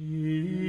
[0.00, 0.67] Yeah.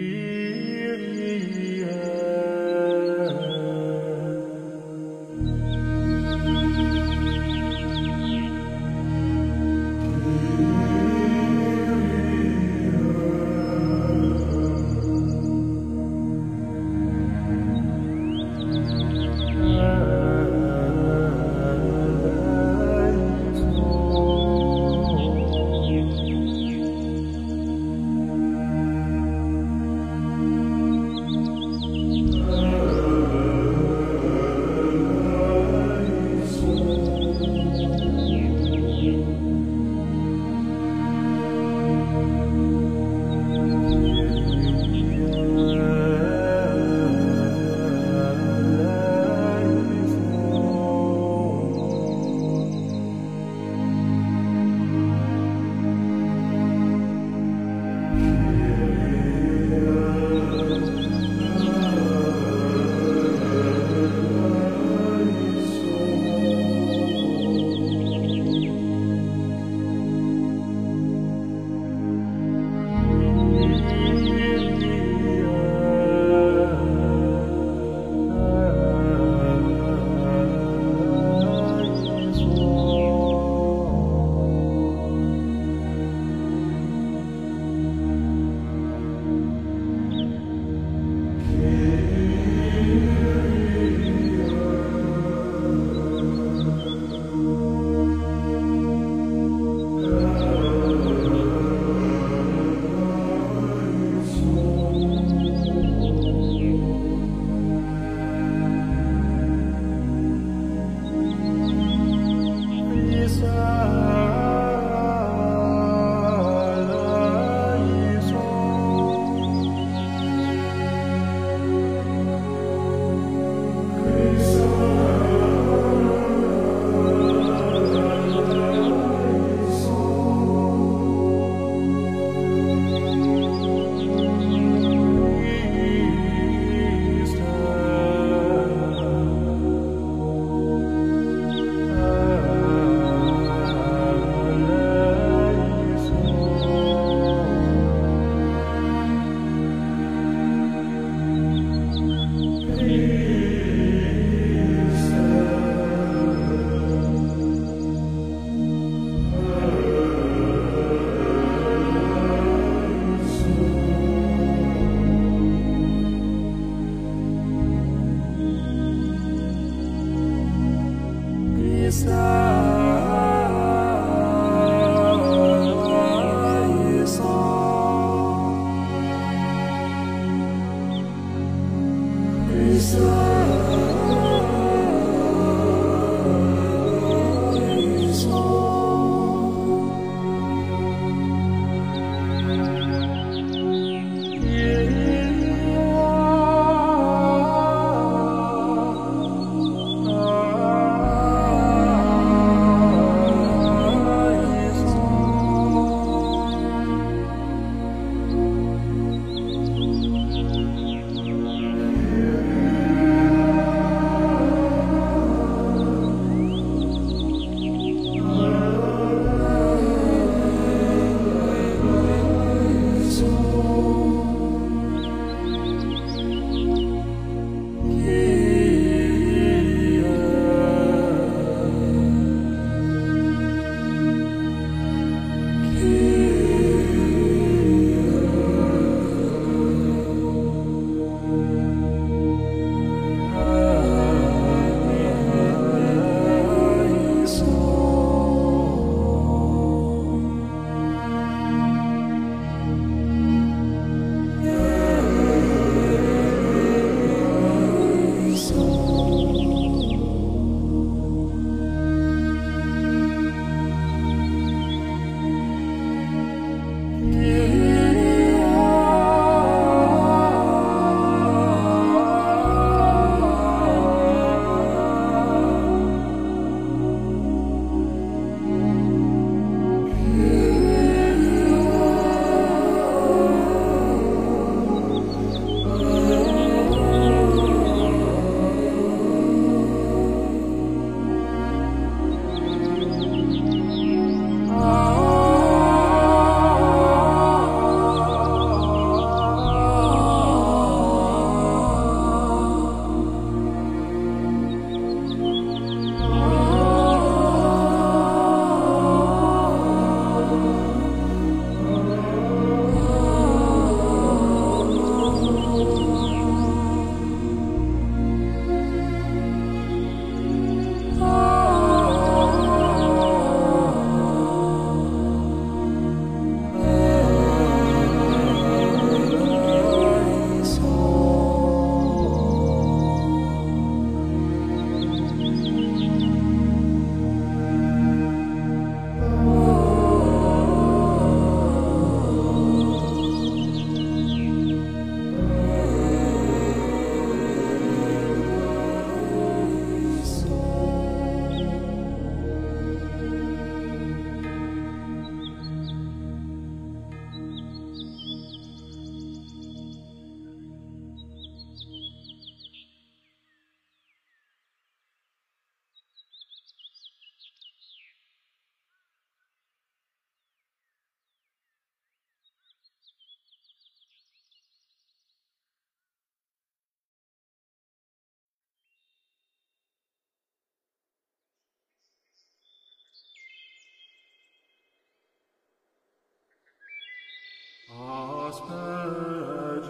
[388.47, 389.69] pages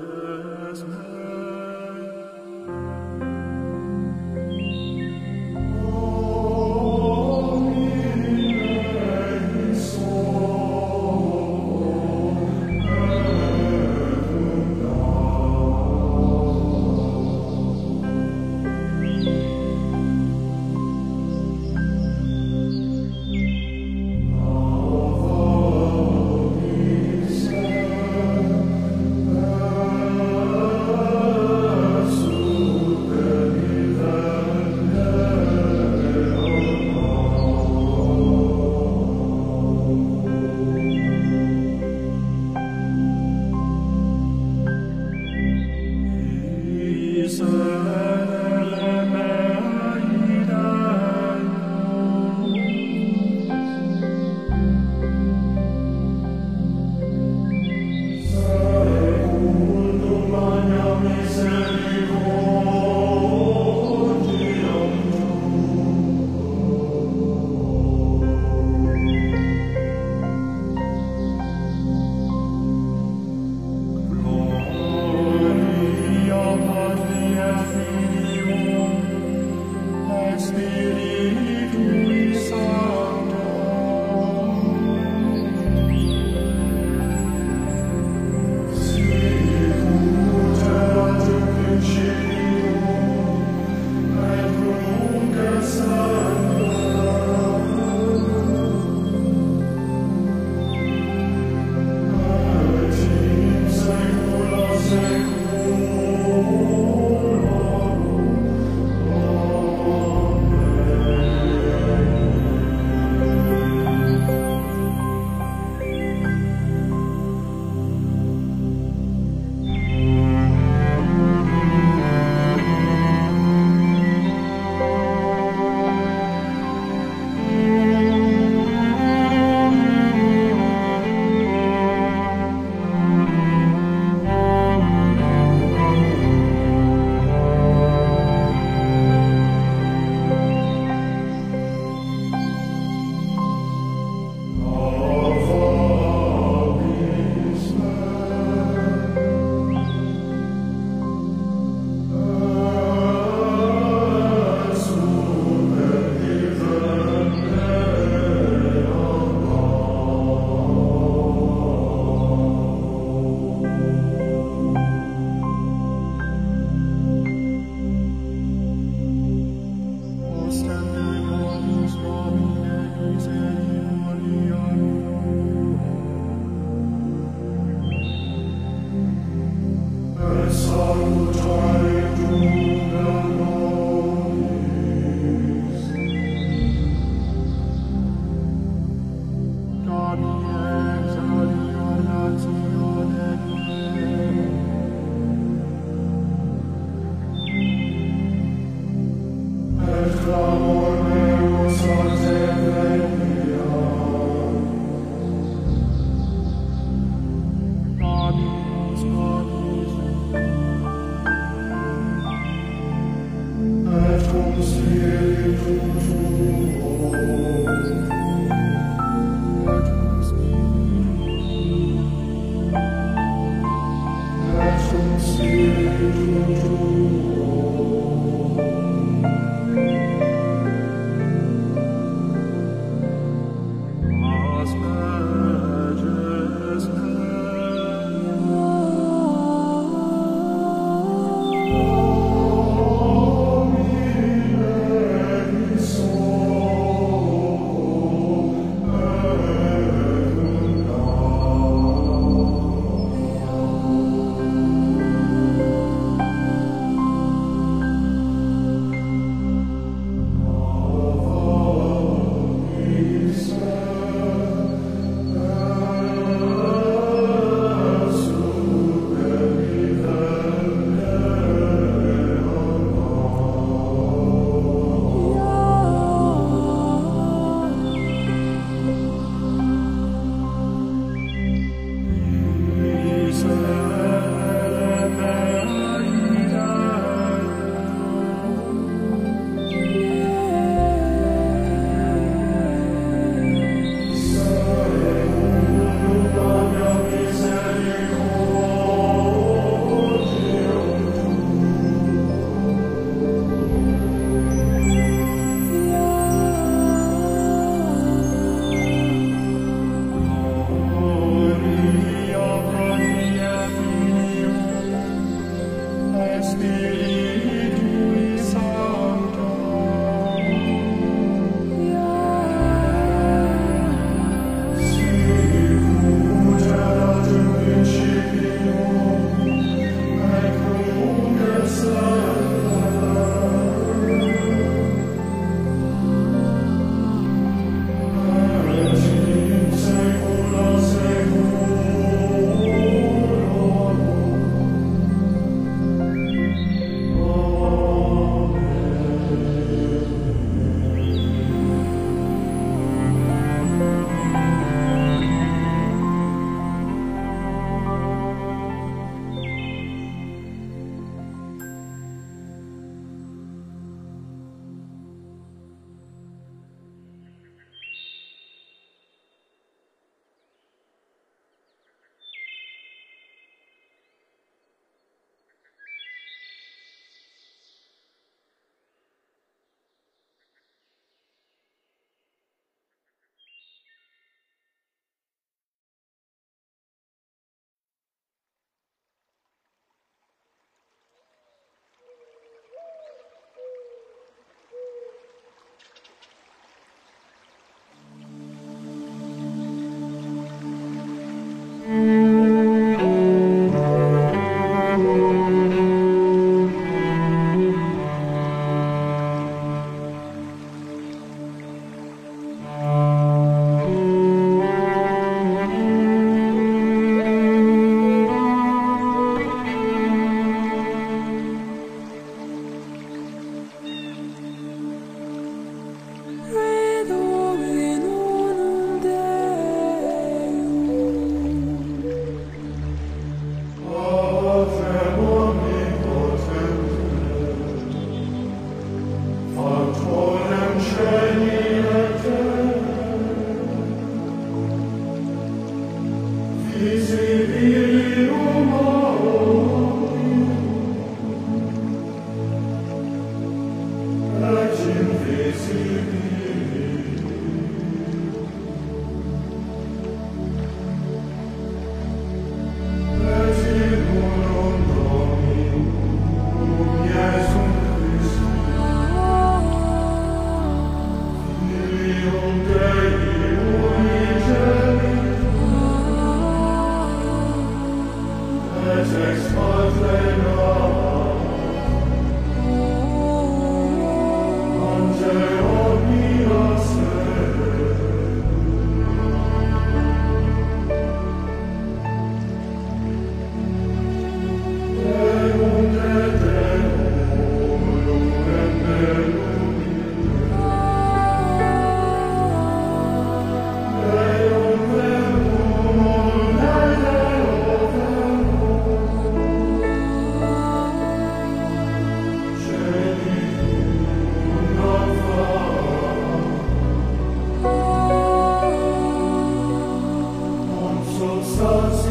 [0.83, 1.39] made.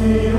[0.09, 0.38] You.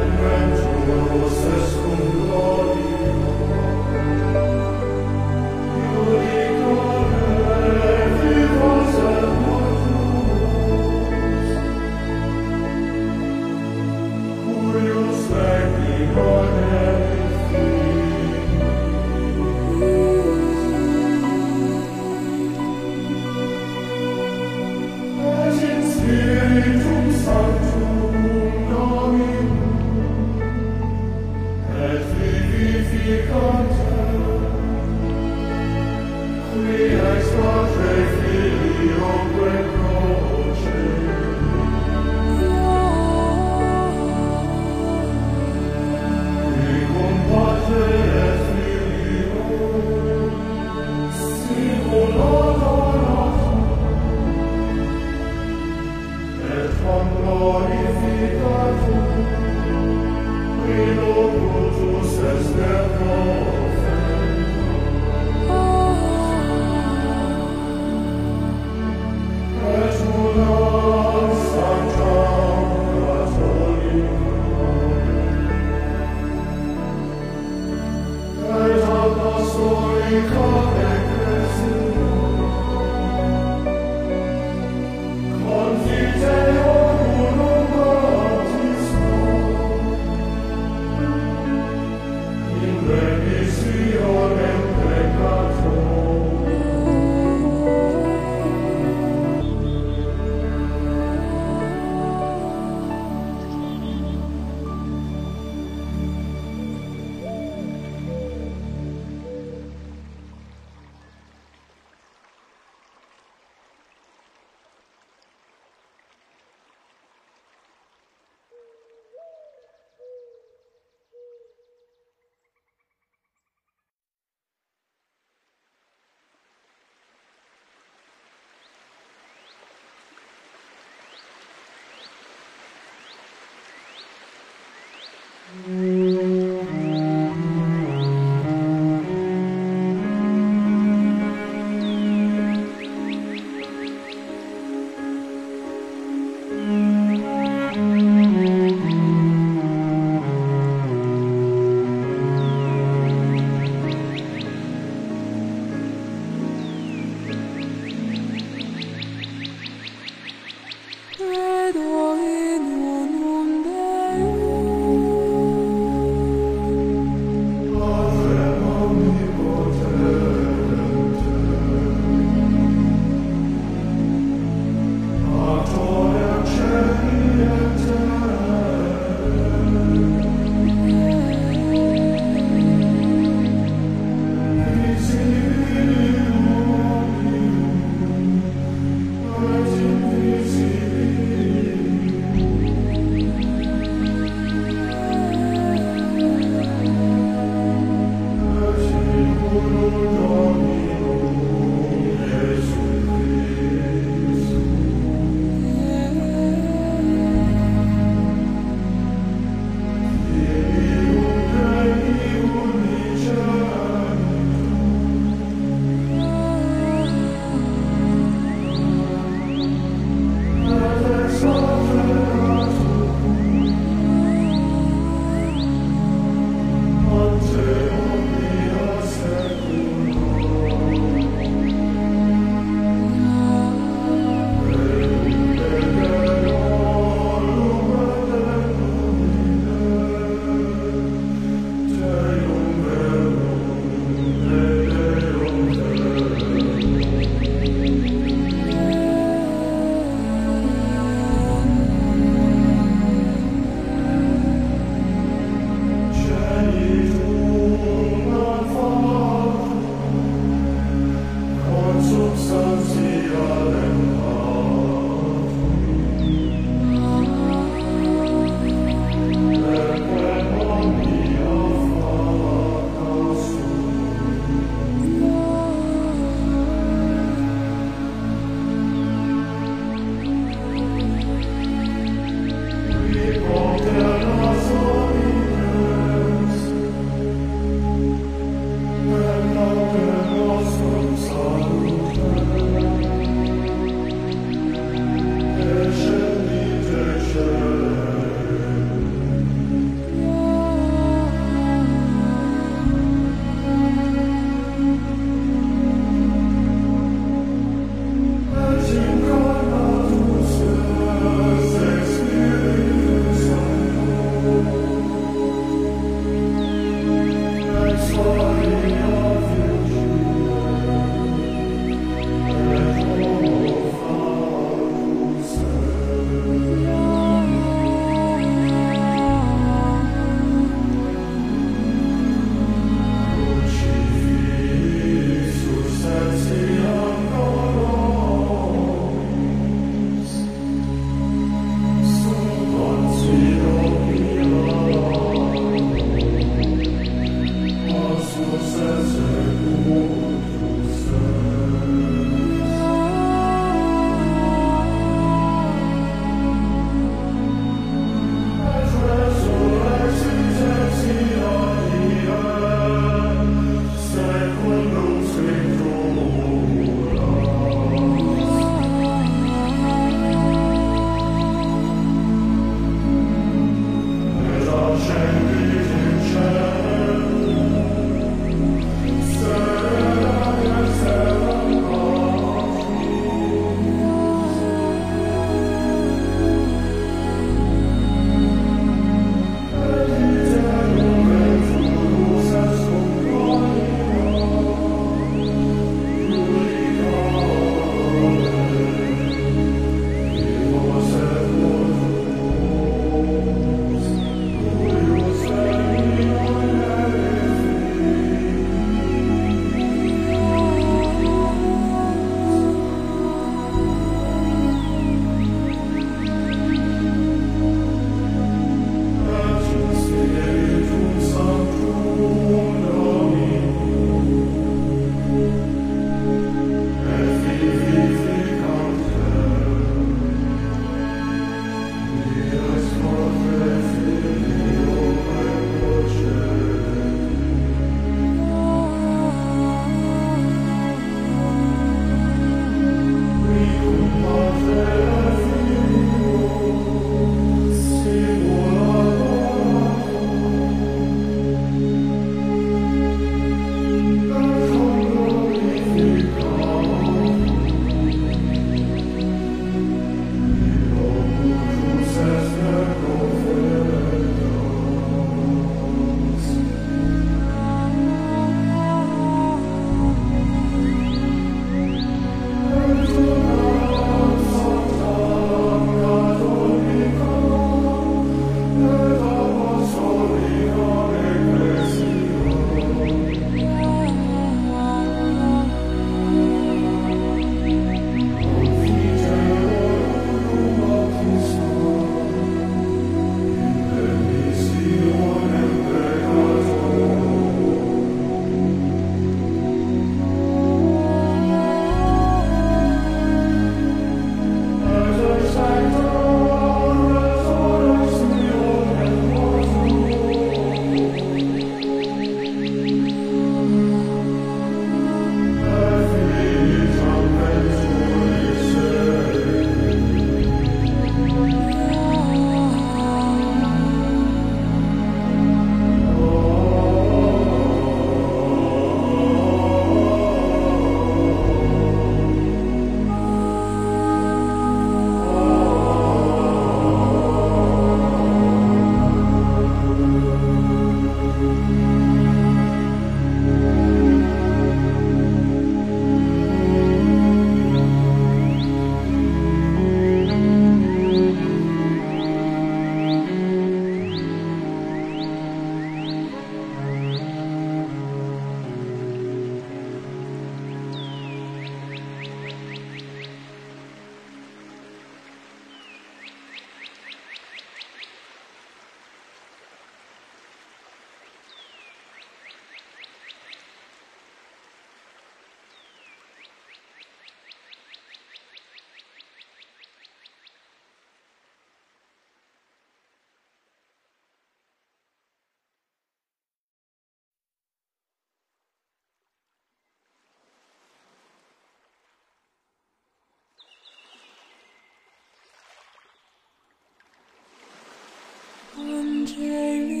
[599.35, 600.00] came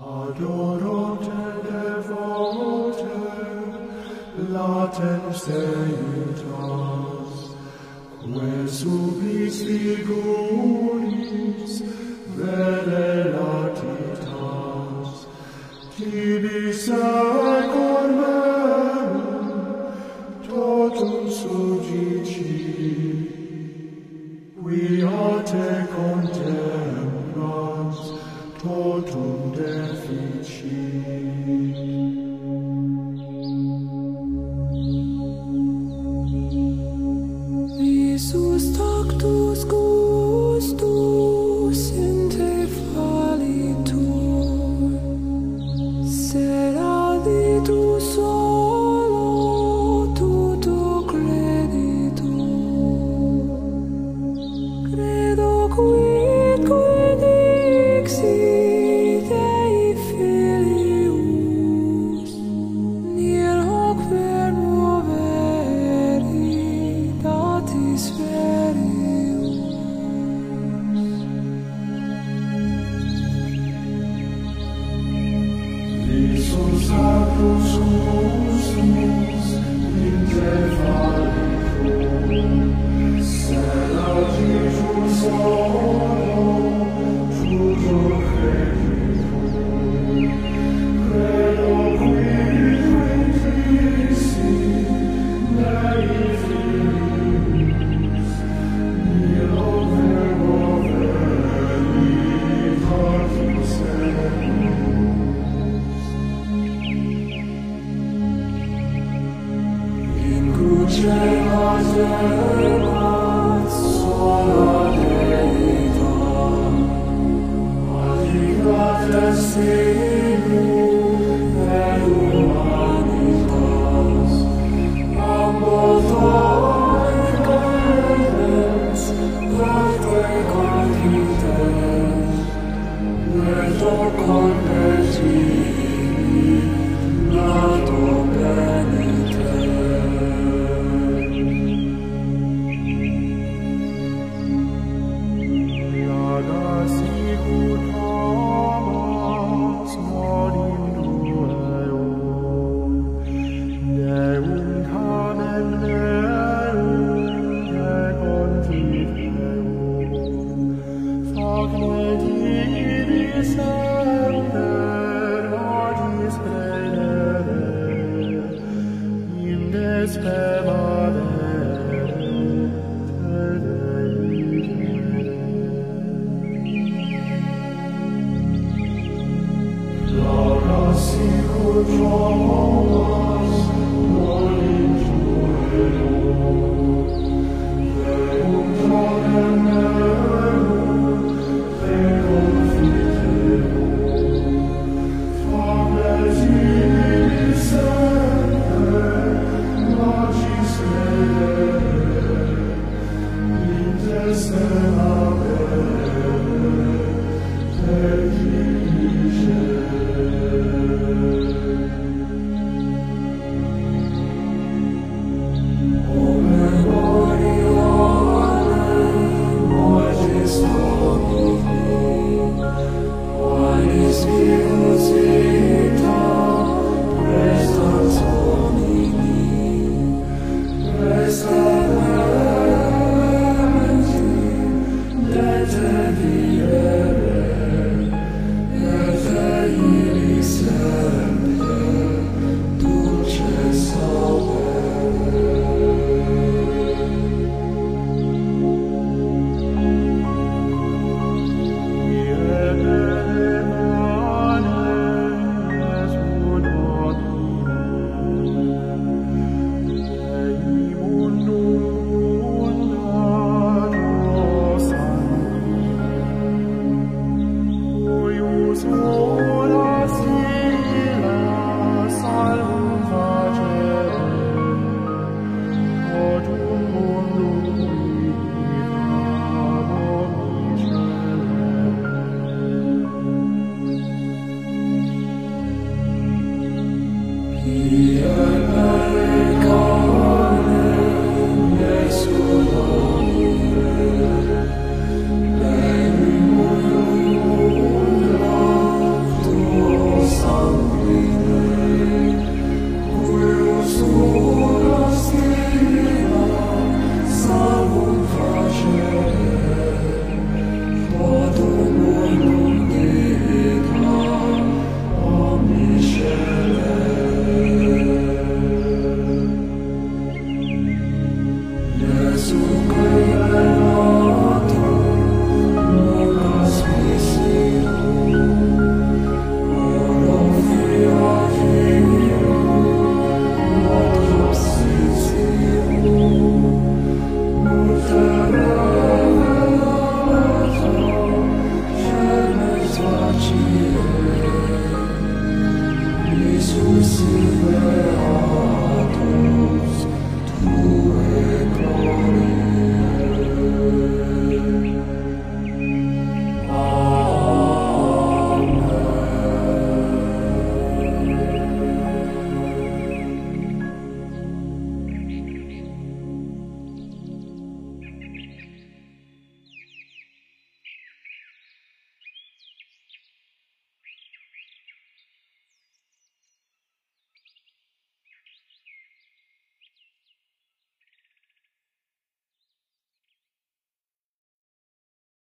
[0.00, 1.28] Adorate
[1.66, 3.02] devote,
[4.48, 7.30] latens Deitas,
[8.22, 10.52] que subis figuris
[12.36, 15.08] vere latitas,
[15.96, 17.37] tibi sa
[38.18, 39.87] Jesus, talk to school.